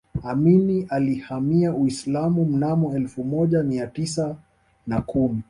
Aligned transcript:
amini 0.23 0.85
alihamia 0.89 1.73
Uislamu 1.73 2.45
mnamo 2.45 2.95
elfu 2.95 3.23
moja 3.23 3.63
mia 3.63 3.87
tisa 3.87 4.35
na 4.87 5.01
kumi 5.01 5.39